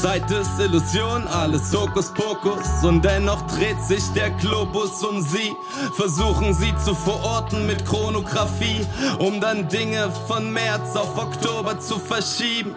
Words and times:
Zeit 0.00 0.30
ist 0.30 0.58
Illusion, 0.58 1.28
alles 1.28 1.74
Hokuspokus 1.74 2.84
und 2.84 3.04
dennoch 3.04 3.46
dreht 3.48 3.82
sich 3.82 4.02
der 4.14 4.30
Globus 4.30 5.04
um 5.04 5.20
sie. 5.20 5.54
Versuchen 5.94 6.54
sie 6.54 6.74
zu 6.82 6.94
verorten 6.94 7.66
mit 7.66 7.84
Chronografie, 7.84 8.86
um 9.18 9.42
dann 9.42 9.68
Dinge 9.68 10.10
von 10.26 10.50
März 10.52 10.96
auf 10.96 11.18
Oktober 11.18 11.78
zu 11.80 11.98
verschieben. 11.98 12.74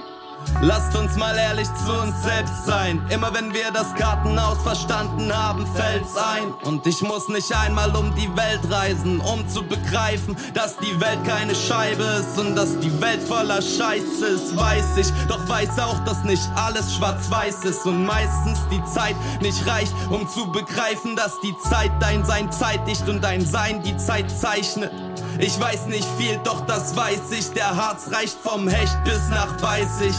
Lasst 0.61 0.95
uns 0.95 1.17
mal 1.17 1.35
ehrlich 1.37 1.67
zu 1.85 1.91
uns 1.91 2.23
selbst 2.23 2.65
sein. 2.65 3.01
Immer 3.09 3.33
wenn 3.33 3.53
wir 3.53 3.71
das 3.73 3.93
Kartenhaus 3.95 4.61
verstanden 4.63 5.35
haben, 5.35 5.67
fällt's 5.67 6.15
ein. 6.15 6.53
Und 6.63 6.87
ich 6.87 7.01
muss 7.01 7.27
nicht 7.27 7.53
einmal 7.53 7.93
um 7.95 8.13
die 8.15 8.29
Welt 8.37 8.61
reisen, 8.69 9.19
um 9.19 9.47
zu 9.49 9.63
begreifen, 9.63 10.37
dass 10.53 10.77
die 10.77 10.99
Welt 11.01 11.23
keine 11.25 11.53
Scheibe 11.53 12.03
ist 12.03 12.39
und 12.39 12.55
dass 12.55 12.79
die 12.79 13.01
Welt 13.01 13.21
voller 13.21 13.61
Scheiße 13.61 14.25
ist, 14.25 14.55
weiß 14.55 14.97
ich. 14.97 15.07
Doch 15.27 15.47
weiß 15.49 15.79
auch, 15.79 15.99
dass 16.05 16.23
nicht 16.23 16.47
alles 16.55 16.95
schwarz-weiß 16.95 17.65
ist 17.65 17.85
und 17.85 18.05
meistens 18.05 18.59
die 18.71 18.83
Zeit 18.85 19.15
nicht 19.41 19.67
reicht, 19.67 19.93
um 20.09 20.27
zu 20.29 20.51
begreifen, 20.51 21.15
dass 21.15 21.39
die 21.41 21.55
Zeit 21.69 21.91
dein 21.99 22.23
Sein 22.25 22.51
zeitigt 22.51 23.07
und 23.09 23.21
dein 23.21 23.45
Sein 23.45 23.83
die 23.83 23.97
Zeit 23.97 24.31
zeichnet. 24.31 24.91
Ich 25.39 25.59
weiß 25.59 25.87
nicht 25.87 26.07
viel, 26.17 26.39
doch 26.43 26.61
das 26.61 26.95
weiß 26.95 27.31
ich. 27.31 27.51
Der 27.51 27.75
Harz 27.75 28.11
reicht 28.11 28.37
vom 28.41 28.67
Hecht 28.67 29.03
bis 29.03 29.29
nach 29.29 29.61
Weißig. 29.61 30.13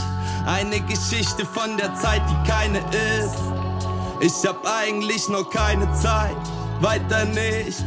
Eine 0.47 0.79
Geschichte 0.81 1.47
von 1.47 1.79
der 1.79 1.95
Zeit, 1.95 2.21
die 2.29 2.51
keine 2.51 2.79
ist. 2.79 3.39
Ich 4.21 4.47
hab 4.47 4.65
eigentlich 4.67 5.27
nur 5.29 5.49
keine 5.49 5.91
Zeit. 5.95 6.37
Weiter 6.81 7.25
nichts. 7.25 7.83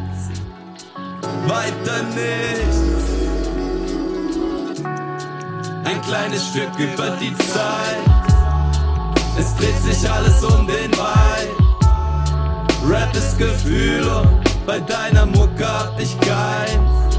Weiter 1.45 2.03
nichts. 2.15 2.77
Ein 5.85 6.01
kleines 6.01 6.47
Stück 6.47 6.77
über 6.79 7.11
die 7.21 7.35
Zeit. 7.37 8.17
Es 9.37 9.55
dreht 9.55 9.77
sich 9.83 10.09
alles 10.09 10.43
um 10.43 10.65
den 10.65 10.91
Wald. 10.97 11.49
Rap 12.89 13.15
ist 13.15 13.37
Gefühl 13.37 14.03
und 14.03 14.65
bei 14.65 14.79
deiner 14.79 15.27
Mucke 15.27 15.67
hab 15.67 15.99
ich 15.99 16.19
keins. 16.19 17.15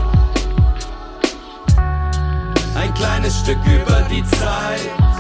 Ein 2.74 2.92
kleines 2.94 3.38
Stück 3.38 3.58
über 3.66 4.02
die 4.10 4.24
Zeit. 4.24 5.17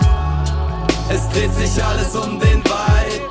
Dreht 1.38 1.54
sich 1.54 1.84
alles 1.84 2.16
um 2.16 2.40
den 2.40 2.64
Vibe. 2.64 3.28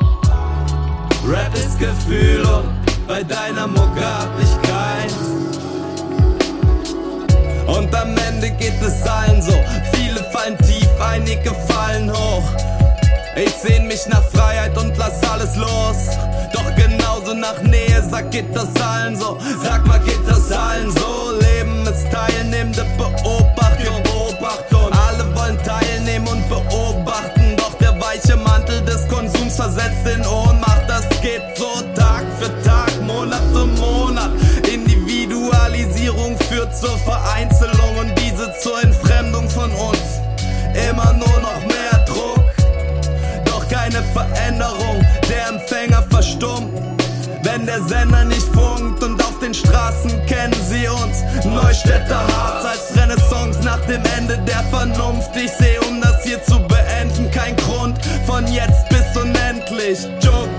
Rap 1.29 1.53
ist 1.53 1.77
Gefühl 1.77 2.41
und 2.45 2.69
bei 3.05 3.21
deiner 3.21 3.67
Mucke 3.67 3.99
hab 4.01 4.29
ich 4.39 4.69
keins. 4.69 5.13
Und 7.67 7.93
am 7.93 8.15
Ende 8.29 8.51
geht 8.51 8.81
es 8.81 9.05
allen 9.05 9.41
so. 9.41 9.51
Viele 9.91 10.23
fallen 10.31 10.57
tief, 10.59 10.87
einige 11.01 11.53
fallen 11.67 12.09
hoch. 12.09 12.49
Ich 13.35 13.51
sehn 13.51 13.85
mich 13.89 14.07
nach 14.07 14.23
Freiheit 14.23 14.77
und 14.77 14.95
lass 14.95 15.21
alles 15.29 15.57
los. 15.57 16.15
Doch 16.53 16.75
genauso 16.75 17.33
nach 17.33 17.61
Nähe, 17.61 18.01
sag 18.09 18.31
geht 18.31 18.55
das 18.55 18.69
allen 18.81 19.17
so. 19.17 19.37
Sag 19.61 19.85
mal, 19.85 19.99
geht 19.99 20.25
das 20.25 20.49
allen 20.49 20.91
so? 20.91 21.31
Leben 21.41 21.85
ist 21.85 22.09
teilnehmende 22.09 22.26
Mantel 28.67 28.85
des 28.85 29.07
Konsums 29.07 29.55
versetzt 29.55 30.05
in 30.13 30.25
Ohnmacht. 30.25 30.83
Das 30.87 31.07
geht 31.21 31.41
so 31.55 31.81
Tag 31.95 32.25
für 32.39 32.63
Tag, 32.63 32.91
Monat 33.01 33.41
für 33.53 33.65
Monat. 33.65 34.31
Individualisierung 34.71 36.37
führt 36.49 36.75
zur 36.75 36.97
Vereinzelung 36.99 37.97
und 37.99 38.13
diese 38.19 38.53
zur 38.61 38.81
Entfremdung 38.83 39.49
von 39.49 39.71
uns. 39.71 40.19
Immer 40.89 41.13
nur 41.13 41.39
noch 41.39 41.61
mehr 41.67 42.05
Druck 42.05 42.43
keine 43.69 44.01
Veränderung. 44.13 45.05
Der 45.29 45.49
Empfänger 45.49 46.03
verstummt, 46.09 46.71
wenn 47.43 47.65
der 47.65 47.83
Sender 47.83 48.23
nicht 48.25 48.47
funkt 48.53 49.03
und 49.03 49.21
auf 49.21 49.39
den 49.39 49.53
Straßen 49.53 50.11
kennen 50.25 50.55
sie 50.69 50.87
uns. 50.87 51.23
Neustädter 51.45 52.21
Harz 52.27 52.65
als 52.65 53.01
Renaissance 53.01 53.59
nach 53.63 53.81
dem 53.87 54.01
Ende 54.17 54.37
der 54.39 54.63
Vernunft. 54.71 55.35
Ich 55.35 55.51
sehe, 55.51 55.79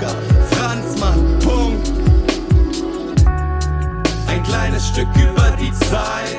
Joker, 0.09 0.15
Franzmann, 0.51 1.39
Punkt. 1.41 1.93
Ein 4.27 4.43
kleines 4.43 4.89
Stück 4.89 5.09
über 5.17 5.51
die 5.61 5.73
Zeit. 5.73 6.39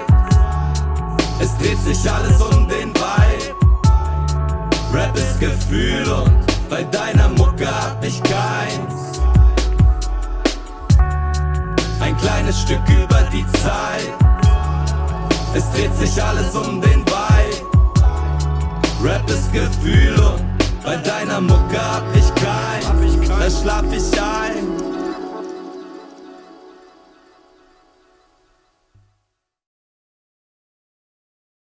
Es 1.39 1.57
dreht 1.57 1.79
sich 1.79 2.09
alles 2.09 2.41
um 2.41 2.67
den 2.67 2.93
Vibe. 2.93 3.55
Rap 4.93 5.15
ist 5.15 5.39
Gefühl 5.39 6.11
und 6.11 6.31
bei 6.69 6.83
deiner 6.83 7.29
Mucke 7.29 7.67
hab 7.67 8.03
ich 8.03 8.21
keins. 8.23 9.19
Ein 11.99 12.17
kleines 12.17 12.61
Stück 12.61 12.81
über 12.89 13.21
die 13.31 13.45
Zeit. 13.59 14.13
Es 15.53 15.69
dreht 15.71 15.95
sich 15.95 16.21
alles 16.21 16.55
um 16.55 16.81
den 16.81 17.05
Vibe. 17.05 17.69
Rap 19.03 19.29
ist 19.29 19.51
Gefühl 19.53 20.19
und 20.19 20.48
bei 20.83 20.95
deiner 20.97 21.41
Mucke 21.41 21.79
hab 21.79 22.03
ich 22.15 22.33
keins. 22.35 23.27
Da 23.27 23.49
schlaf 23.49 23.85
ich 23.91 24.21
ein. 24.21 24.98